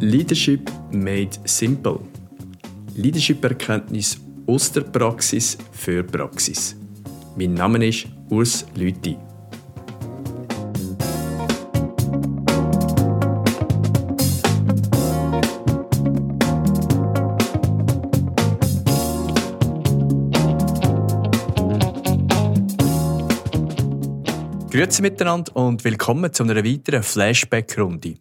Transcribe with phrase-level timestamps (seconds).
[0.00, 2.00] Leadership made simple.
[2.96, 6.76] Leadership-Erkenntnis aus der Praxis für Praxis.
[7.36, 9.16] Mein Name ist Urs Lüthi.
[24.80, 28.14] Grüezi miteinander und willkommen zu einer weiteren Flashback-Runde.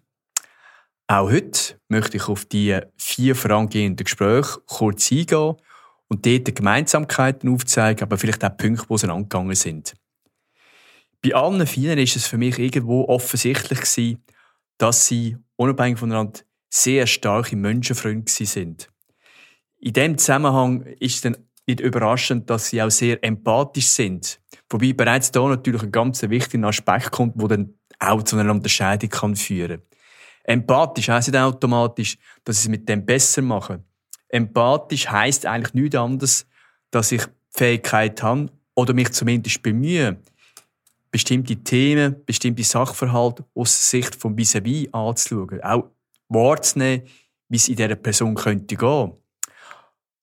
[1.07, 5.55] Auch heute möchte ich auf die vier vorangehenden Gespräche kurz eingehen
[6.09, 9.93] und dort die Gemeinsamkeiten aufzeigen, aber vielleicht auch Punkte, die auseinandergegangen sind.
[11.21, 14.21] Bei allen vielen ist es für mich irgendwo offensichtlich gewesen,
[14.77, 18.89] dass sie unabhängig voneinander sehr starke Menschenfreunde sind.
[19.77, 21.37] In dem Zusammenhang ist es dann
[21.67, 24.41] nicht überraschend, dass sie auch sehr empathisch sind.
[24.69, 29.09] Wobei bereits da natürlich ein ganz wichtiger Aspekt kommt, der dann auch zu einer Unterscheidung
[29.09, 29.89] kann führen kann.
[30.43, 33.83] Empathisch heisst nicht automatisch, dass ich es mit dem besser mache.
[34.29, 36.47] Empathisch heisst eigentlich nichts anderes,
[36.91, 40.17] dass ich die Fähigkeit habe oder mich zumindest bemühe,
[41.11, 45.61] bestimmte Themen, bestimmte Sachverhalte aus Sicht von vis à -vis anzuschauen.
[45.63, 45.91] Auch
[46.29, 47.07] wahrzunehmen,
[47.49, 49.11] wie es in dieser Person könnte gehen.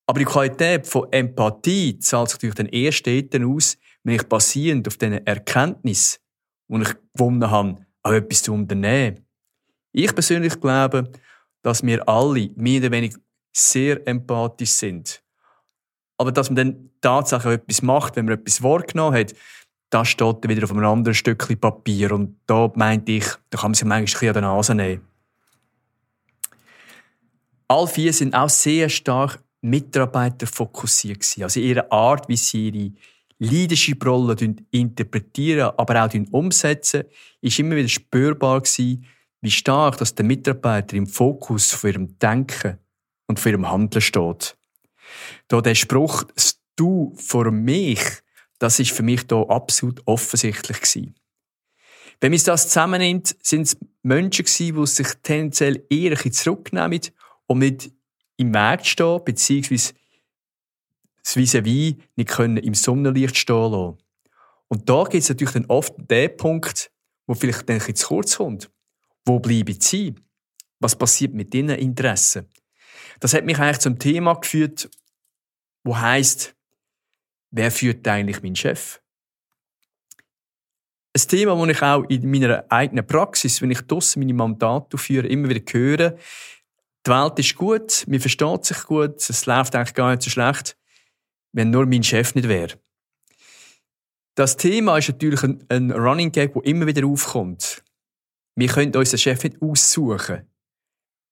[0.07, 3.77] Aber die Qualität von Empathie zahlt sich natürlich dann erst dort aus,
[4.07, 6.21] wenn ich basierend auf diesen Erkenntnis,
[6.69, 9.27] die ich gewonnen habe, auch etwas zu unternehmen.
[9.91, 11.11] Ich persönlich glaube,
[11.63, 13.19] dass wir alle mehr oder weniger
[13.53, 15.25] sehr empathisch sind.
[16.19, 19.35] Aber dass man dann tatsächlich etwas macht, wenn man etwas wahrgenommen hat,
[19.91, 22.13] das steht dann wieder auf einem anderen Stückchen Papier.
[22.13, 25.09] Und da meinte ich, da kann man sich manchmal ein an der Nase nehmen.
[27.67, 31.27] All vier sind auch sehr stark Mitarbeiter fokussiert.
[31.41, 32.93] Also ihre Art, wie sie ihre
[33.39, 34.37] Leadership-Rolle
[34.71, 37.05] interpretieren, aber auch umsetzen,
[37.41, 39.05] ist immer wieder spürbar gewesen,
[39.43, 42.79] wie stark dass der Mitarbeiter im Fokus von ihrem Denken
[43.27, 44.57] und von ihrem Handeln steht.
[45.49, 48.03] Da der Spruch, das Du vor mich,
[48.59, 51.15] das ist für mich da absolut offensichtlich gewesen.
[52.21, 57.01] Wenn man das zusammennimmt, sind es Menschen gewesen, die sich tendenziell eher zurücknehmen
[57.47, 57.91] und nicht
[58.37, 59.95] im Weg stehen, beziehungsweise
[61.27, 63.99] das Vis-à-vis nicht können im Sonnenlicht stehen lassen.
[64.69, 66.93] Und da gibt es natürlich dann oft den Punkt,
[67.27, 68.71] wo vielleicht dann ein zu kurz kommt.
[69.25, 70.15] Wo bleiben sie?
[70.79, 72.49] Was passiert mit ihren Interessen?
[73.19, 74.89] Das hat mich eigentlich zum Thema geführt,
[75.83, 76.55] wo heißt,
[77.51, 79.01] wer führt eigentlich meinen Chef?
[81.13, 85.27] Ein Thema, das ich auch in meiner eigenen Praxis, wenn ich draussen meine Mandate führe,
[85.27, 86.11] immer wieder höre.
[87.05, 90.76] Die Welt ist gut, man versteht sich gut, es läuft eigentlich gar nicht so schlecht,
[91.57, 92.79] wenn nur mein Chef nicht wäre.
[94.35, 97.83] Das Thema ist natürlich ein, ein Running Gag, der immer wieder aufkommt.
[98.55, 100.47] Wir können unseren Chef nicht aussuchen.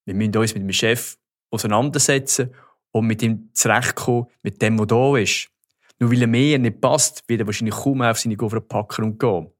[0.06, 1.18] Wir müssen uns mit dem Chef
[1.50, 2.54] auseinandersetzen
[2.92, 5.50] und mit ihm zurechtkommen, mit dem, der da ist.
[5.98, 9.20] Nur weil er mir nicht passt, wird er wahrscheinlich kaum auf seine Goffer packen und
[9.20, 9.50] gehen.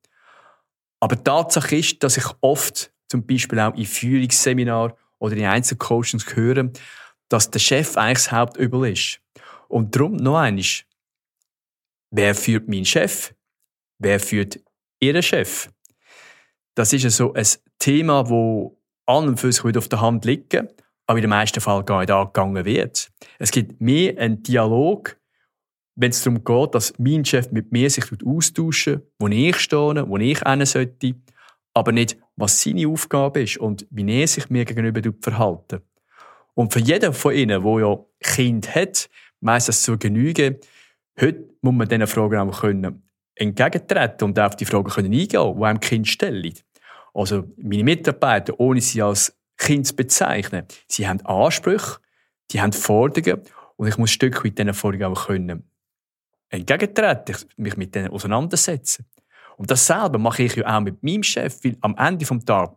[1.01, 6.71] Aber Tatsache ist, dass ich oft, zum Beispiel auch in Führungsseminaren oder in Einzelcoachings höre,
[7.29, 9.21] dass der Chef eigentlich das Hauptübel ist.
[9.69, 10.85] Und darum noch eines.
[12.11, 13.35] Wer führt meinen Chef?
[13.99, 14.61] Wer führt
[15.01, 15.69] Ihren Chef?
[16.75, 17.47] Das ist so ein
[17.79, 20.55] Thema, wo an und für sich auf der Hand liegt,
[21.07, 23.11] aber in den meisten Fällen gar nicht angegangen wird.
[23.39, 25.17] Es gibt mehr einen Dialog,
[25.97, 30.17] wenn es darum geht, dass mein Chef mit mir sich austauschen wo ich stehe, wo
[30.17, 31.15] ich hin sollte,
[31.75, 35.83] aber nicht, was seine Aufgabe ist und wie er sich mir gegenüber verhalten.
[36.55, 39.09] Und für jeden von ihnen, der ja Kind hat,
[39.44, 40.56] meist das zu genügen,
[41.21, 43.03] heute muss man diesen Fragen auch können
[43.37, 46.55] entgegentreten und auf die Fragen können eingehen, die einem Kind stellen.
[47.12, 51.99] Also meine Mitarbeiter, ohne sie als Kind zu bezeichnen, sie haben Ansprüche,
[52.50, 53.43] die haben Forderungen
[53.77, 55.69] und ich muss ein Stück weit diesen Forderungen auch können
[56.49, 59.06] entgegentreten, mich mit denen auseinandersetzen.
[59.56, 62.76] Und dasselbe mache ich ja auch mit meinem Chef, weil am Ende des Tages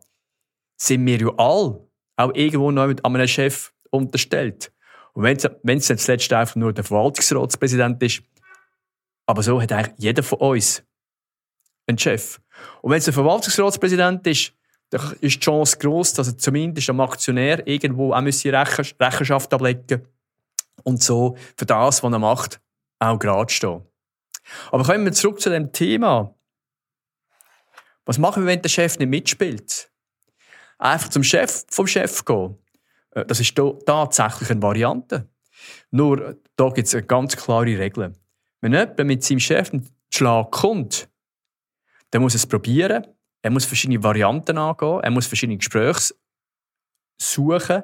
[0.77, 1.87] sind wir ja alle
[2.17, 4.71] auch irgendwo noch mit einem Chef unterstellt.
[5.17, 8.21] Und wenn es dann zuletzt einfach nur der Verwaltungsratspräsident ist,
[9.25, 10.83] aber so hat eigentlich jeder von uns
[11.87, 12.39] einen Chef.
[12.83, 14.53] Und wenn es ein Verwaltungsratspräsident ist,
[14.91, 20.07] dann ist die Chance groß, dass er zumindest am Aktionär irgendwo auch Rechenschaft ablegen
[20.83, 22.61] und so für das, was er macht,
[22.99, 23.81] auch gerade stehen.
[24.71, 26.35] Aber kommen wir zurück zu dem Thema.
[28.05, 29.89] Was machen wir, wenn der Chef nicht mitspielt?
[30.77, 32.55] Einfach zum Chef vom Chef gehen.
[33.11, 35.29] Äh, das ist tatsächlich eine Variante.
[35.91, 38.13] Nur, da gibt es ganz klare Regel.
[38.61, 41.09] Wenn jemand mit seinem Chef einen Schlag kommt,
[42.11, 43.05] dann muss er es probieren.
[43.41, 44.99] Er muss verschiedene Varianten angehen.
[45.01, 46.15] Er muss verschiedene Gespräche
[47.21, 47.83] suchen.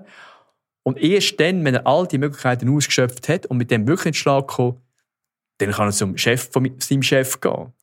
[0.84, 4.12] Und erst dann, wenn er all die Möglichkeiten ausgeschöpft hat und mit dem wirklich in
[4.12, 4.82] den Schlag kommt,
[5.60, 7.74] dann kann er zum Chef von seinem Chef gehen.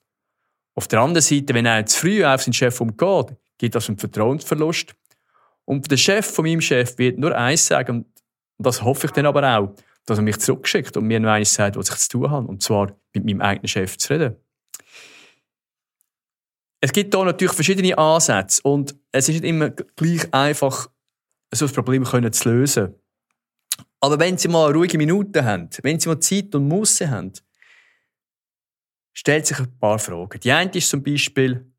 [0.75, 3.99] Auf der anderen Seite, wenn er zu früh auf seinen Chef umgeht, gibt das einen
[3.99, 4.95] Vertrauensverlust.
[5.71, 8.05] Und der Chef von meinem Chef wird nur eins sagen,
[8.57, 9.73] und das hoffe ich dann aber auch,
[10.05, 12.61] dass er mich zurückschickt und mir nur eins sagt, was ich zu tun habe, und
[12.61, 14.35] zwar mit meinem eigenen Chef zu reden.
[16.81, 20.91] Es gibt hier natürlich verschiedene Ansätze und es ist nicht immer gleich einfach,
[21.55, 22.97] so ein Problem zu lösen.
[24.01, 27.33] Aber wenn Sie mal ruhige Minuten haben, wenn Sie mal Zeit und Musse haben,
[29.13, 30.41] stellt sich ein paar Fragen.
[30.41, 31.70] Die eine ist zum Beispiel,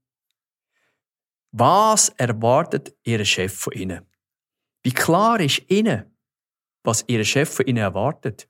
[1.51, 4.05] was erwartet Ihr Chef von Ihnen?
[4.83, 6.05] Wie klar ist Ihnen,
[6.83, 8.47] was Ihr Chef von Ihnen erwartet?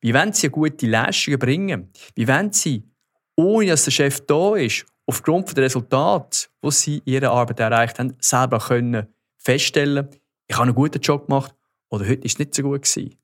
[0.00, 1.92] Wie wollen Sie eine gute Leistung bringen?
[2.14, 2.90] Wie wollen Sie,
[3.36, 7.98] ohne dass der Chef da ist, aufgrund der Resultate, die Sie in Ihrer Arbeit erreicht
[7.98, 9.06] haben, selber können
[9.38, 10.08] feststellen,
[10.48, 11.54] ich habe einen guten Job gemacht
[11.88, 13.16] oder heute ist es nicht so gut gewesen.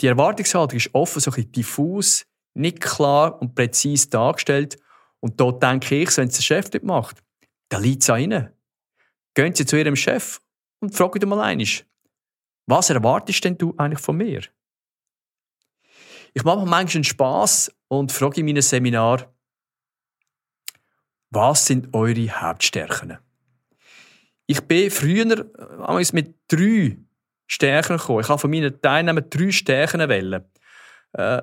[0.00, 4.76] Die Erwartungshaltung ist offen so ein bisschen diffus, nicht klar und präzise dargestellt.
[5.20, 7.22] Und dort denke ich, wenn es der Chef nicht macht,
[7.68, 8.50] dann liegt es an Ihnen.
[9.34, 10.40] Gehen Sie zu Ihrem Chef
[10.80, 11.66] und fragen ihn mal einmal,
[12.66, 14.42] was erwartest denn du eigentlich von mir?
[16.32, 19.32] Ich mache manchmal einen Spass und frage in meinem Seminar,
[21.30, 23.18] was sind eure Hauptstärken?
[24.46, 25.38] Ich bin früher
[25.88, 26.96] äh, mit drei
[27.46, 28.20] Stärken gekommen.
[28.20, 30.44] Ich habe von meinen Teilnehmern drei Stärken wählen.
[31.12, 31.42] Äh,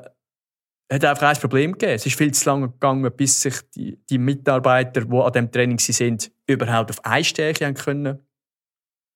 [0.91, 1.93] hat einfach ein Problem gegeben.
[1.93, 5.79] Es ist viel zu lange gegangen, bis sich die, die Mitarbeiter, die an dem Training
[5.79, 8.19] sind, überhaupt auf eine Stärke können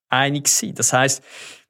[0.10, 0.74] einig sein.
[0.74, 1.24] Das heißt,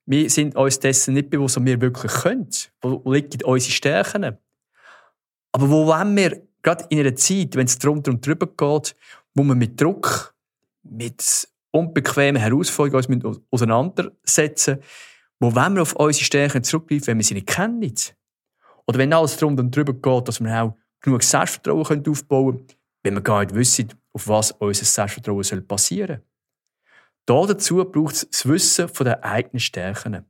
[0.06, 2.50] wir sind uns dessen nicht bewusst, was wir wirklich können.
[2.82, 4.38] Wo liegen unsere Stärken?
[5.52, 8.96] Aber wo wollen wir, gerade in einer Zeit, wenn es drunter und drüber geht,
[9.34, 10.36] wo wir mit Druck,
[10.84, 14.80] mit unbequemen Herausforderungen uns auseinandersetzen,
[15.40, 17.94] wo wollen wir auf unsere Stärken zurückgreifen, wenn wir sie nicht kennen?
[18.88, 22.68] Oder wenn alles drunter und drüber geht, dass wir auch genug Selbstvertrauen aufbauen können,
[23.04, 26.22] wenn wir gar nicht wissen, auf was unser Selbstvertrauen passieren
[27.28, 27.48] soll.
[27.48, 30.26] Dazu braucht es das Wissen von den eigenen Stärken.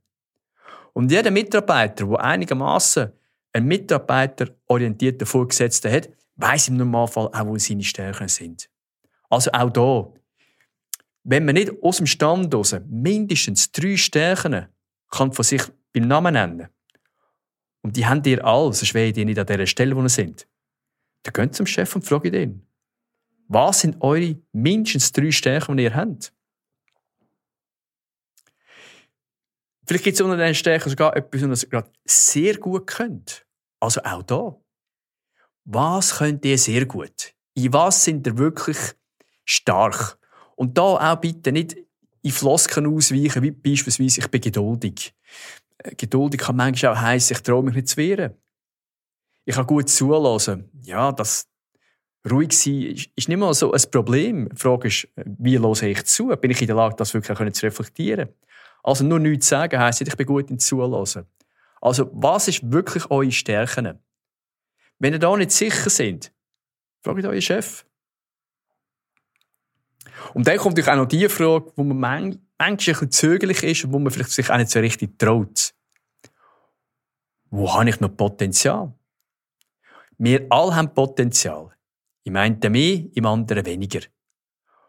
[0.92, 3.12] Und jeder Mitarbeiter, der einigermaßen
[3.52, 8.68] einen mitarbeiterorientierten Vorgesetzten hat, weiß im Normalfall auch, wo seine Stärken sind.
[9.28, 10.12] Also auch da,
[11.24, 12.54] wenn man nicht aus dem Stand
[12.88, 14.66] mindestens drei Stärken
[15.10, 15.62] kann von sich
[15.92, 16.68] beim Namen nennen,
[17.86, 20.48] und die haben ihr alle, sonst wären die nicht an der Stelle, wo sie sind.
[21.22, 22.66] Dann geht zum Chef und fragt ihn,
[23.46, 26.32] was sind eure mindestens drei Stärken, die ihr habt?
[29.86, 33.46] Vielleicht gibt es unter diesen Stärken sogar etwas, was ihr gerade sehr gut könnt.
[33.78, 34.60] Also auch da.
[35.62, 37.34] Was könnt ihr sehr gut?
[37.54, 38.78] In was sind ihr wirklich
[39.44, 40.18] stark?
[40.56, 41.76] Und da auch bitte nicht
[42.22, 45.14] in Flosken ausweichen, wie beispielsweise, ich bin geduldig.
[45.96, 48.34] Geduldig kann manchmal auch heissen, ich traue mich nicht zu wehren.
[49.44, 50.68] Ich kann gut zulassen.
[50.82, 51.48] Ja, das
[52.28, 54.48] ruhig sein ist nicht mal so ein Problem.
[54.48, 56.28] Die Frage ist, wie höre ich zu?
[56.28, 58.28] Bin ich in der Lage, das wirklich zu reflektieren?
[58.82, 61.26] Also nur nichts sagen heisst nicht, ich bin gut im Zulassen.
[61.80, 63.98] Also was ist wirklich eure Stärken?
[64.98, 66.32] Wenn ihr da nicht sicher seid,
[67.02, 67.84] fragt euren Chef.
[70.34, 73.84] Und dann kommt natürlich auch noch die Frage, wo man manchmal ein bisschen zögerlich ist
[73.84, 75.74] und wo man vielleicht sich auch nicht so richtig traut.
[77.50, 78.92] Wo habe ich noch Potenzial?
[80.18, 81.70] Wir alle haben Potenzial.
[82.24, 84.00] Im einen mehr, im anderen weniger.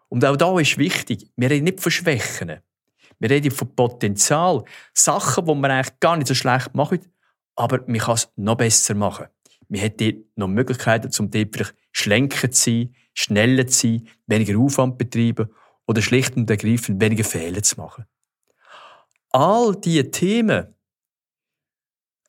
[0.10, 2.62] Und auch da ist wichtig, wir reden nicht von Schwächen.
[3.20, 4.64] Wir reden von Potenzial.
[4.94, 7.02] Sachen, die man eigentlich gar nicht so schlecht macht,
[7.56, 9.28] aber man kann es noch besser machen.
[9.68, 14.58] Man hat dort noch Möglichkeiten, um dort vielleicht schlenker zu sein, schneller zu sein, weniger
[14.58, 15.50] Aufwand betreiben
[15.88, 18.06] oder schlicht und ergreifend weniger Fehler zu machen.
[19.30, 20.74] All diese Themen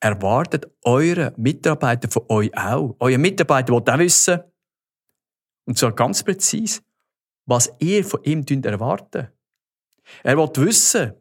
[0.00, 2.96] erwartet eure Mitarbeiter von euch auch.
[3.00, 4.40] Euer Mitarbeiter will auch wissen,
[5.64, 6.80] und zwar ganz präzise,
[7.44, 9.30] was ihr von ihm erwartet.
[10.22, 11.12] Er will wissen,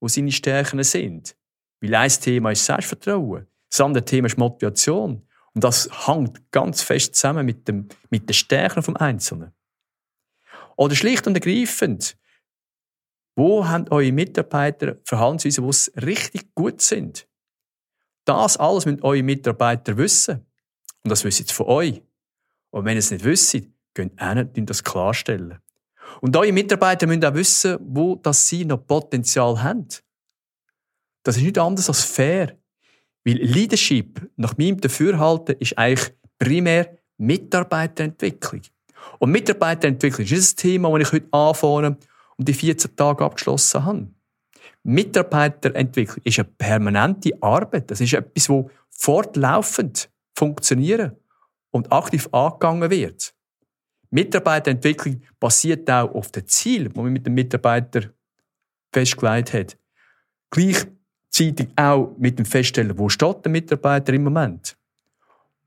[0.00, 1.36] wo seine Stärken sind.
[1.80, 5.26] Weil ein Thema ist Selbstvertrauen, das andere Thema ist Motivation.
[5.54, 9.52] Und das hängt ganz fest zusammen mit, dem, mit den Stärken vom Einzelnen.
[10.76, 12.16] Oder schlicht und ergreifend,
[13.36, 17.26] wo haben eure Mitarbeiter Verhaltensweisen, die richtig gut sind?
[18.28, 20.44] Das alles müssen eure Mitarbeiter wissen.
[21.02, 22.02] Und das wissen sie von euch.
[22.70, 23.56] Und wenn ihr es nicht wisst,
[23.94, 25.58] könnt ihr das klarstellen.
[26.20, 29.88] Und eure Mitarbeiter müssen auch wissen, wo das sie noch Potenzial haben.
[31.22, 32.58] Das ist nicht anders als fair.
[33.24, 38.60] Weil Leadership, nach meinem Dafürhalten, ist eigentlich primär Mitarbeiterentwicklung.
[39.20, 41.96] Und Mitarbeiterentwicklung ist das Thema, das ich heute anfange
[42.36, 44.08] und die 14 Tage abgeschlossen habe.
[44.84, 47.90] Mitarbeiterentwicklung ist eine permanente Arbeit.
[47.90, 51.16] Das ist etwas, das fortlaufend funktionieren
[51.70, 53.34] und aktiv angegangen wird.
[54.10, 58.10] Mitarbeiterentwicklung basiert auch auf den Ziel, die man mit dem Mitarbeiter
[58.92, 59.76] festgelegt hat.
[60.50, 64.78] Gleichzeitig auch mit dem Feststellen, wo steht der Mitarbeiter im Moment.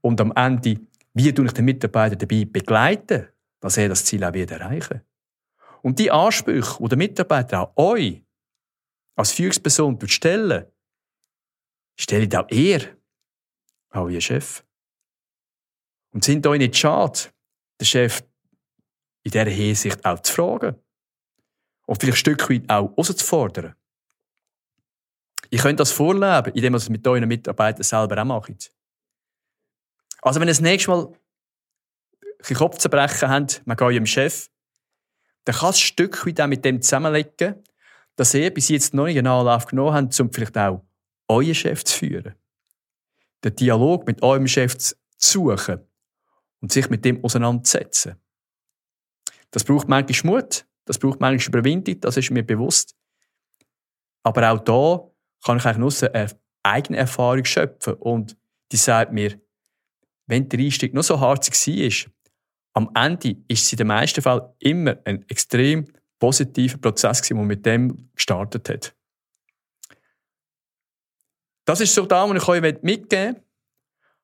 [0.01, 0.79] Und am Ende,
[1.13, 3.27] wie tue ich den Mitarbeiter dabei begleiten,
[3.59, 5.01] dass er das Ziel auch wieder erreichen
[5.83, 8.23] Und die Ansprüche, die der Mitarbeiter an euch
[9.15, 10.65] als Führungsperson stellen,
[11.97, 12.97] stellt auch ihr,
[13.89, 14.63] auch ihr Chef.
[16.11, 17.19] Und sind euch nicht schade,
[17.79, 18.23] den Chef
[19.23, 20.75] in dieser Hinsicht auch zu fragen?
[21.85, 23.75] Und vielleicht ein Stück weit auch herauszufordern?
[25.49, 28.73] Ihr könnt das vorleben, indem ihr es mit euren Mitarbeitern selber auch macht.
[30.21, 31.13] Also wenn ihr das nächste Mal
[32.47, 34.49] ein Kopf zu brechen habt, man geht eurem Chef,
[35.43, 37.61] dann kann es ein Stück weit auch mit dem zusammenlegen,
[38.21, 40.85] dass ihr bis jetzt noch nicht einen Anlauf genommen habt, um vielleicht auch
[41.27, 42.35] euren Chef zu führen.
[43.43, 45.79] Den Dialog mit eurem Chef zu suchen
[46.59, 48.17] und sich mit dem auseinanderzusetzen.
[49.49, 52.95] Das braucht manchmal Mut, das braucht manchmal Überwindung, das ist mir bewusst.
[54.21, 55.11] Aber auch da
[55.43, 56.29] kann ich eigentlich nur eine
[56.61, 58.37] eigene Erfahrung schöpfen und
[58.71, 59.41] die sagt mir,
[60.27, 62.11] wenn der Einstieg noch so hart war,
[62.73, 67.65] am Ende ist es in den meisten Fällen immer ein extrem positiver Prozess, der mit
[67.65, 68.95] dem gestartet hat.
[71.65, 73.43] Das ist so da, was ich euch mitgeben will.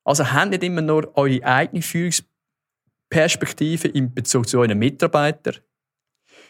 [0.04, 5.56] Also habt nicht immer nur eure eigene Führungsperspektive in Bezug zu euren Mitarbeitern.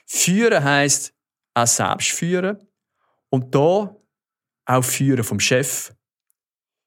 [0.07, 1.15] Führen heisst
[1.55, 2.59] auch selbst führen.
[3.31, 3.97] Und da
[4.67, 5.93] auch Führen vom Chef.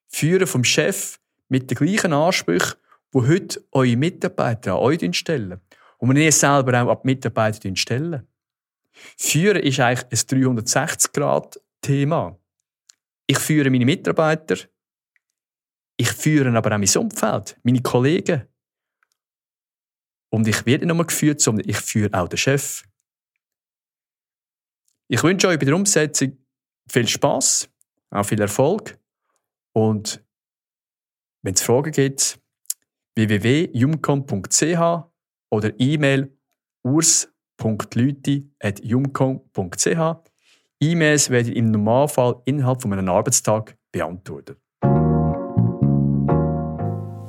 [0.07, 2.77] Führen vom Chef mit den gleichen Ansprüchen,
[3.13, 5.59] die heute eure Mitarbeiter an euch stellen.
[5.97, 8.27] Und wenn ihr selber auch an die Mitarbeiter stellen.
[9.17, 12.37] Führen ist eigentlich ein 360-Grad-Thema.
[13.27, 14.57] Ich führe meine Mitarbeiter.
[15.97, 18.47] Ich führe aber auch mein Umfeld, meine Kollegen.
[20.29, 22.83] Und ich werde nicht nur geführt, sondern ich führe auch den Chef.
[25.07, 26.37] Ich wünsche euch bei der Umsetzung
[26.89, 27.69] viel Spaß,
[28.11, 28.97] auch viel Erfolg.
[29.73, 30.23] Und
[31.41, 32.39] wenn es Fragen gibt,
[33.15, 35.09] www.jumcom.ch
[35.49, 36.37] oder E-Mail
[37.63, 40.31] urs.lüti.jumcom.ch.
[40.83, 44.57] E-Mails werden im Normalfall innerhalb von einem Arbeitstag beantwortet.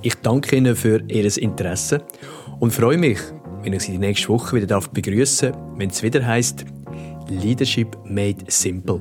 [0.02, 2.02] Ich danke Ihnen für Ihr Interesse
[2.60, 3.18] und freue mich,
[3.62, 6.64] wenn ich Sie nächste Woche wieder begrüßen darf, wenn es wieder heißt
[7.28, 9.00] Leadership Made Simple.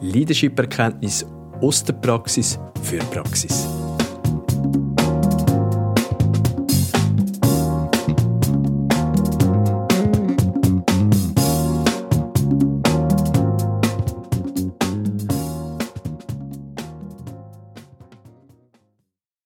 [0.00, 1.24] Leadership-Erkenntnis
[1.60, 3.75] aus der Praxis für Praxis.